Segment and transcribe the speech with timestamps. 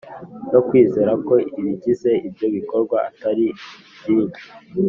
[0.51, 3.45] no kwizera ko ibigize ibyo bikorwa Atari
[3.99, 4.43] byinshi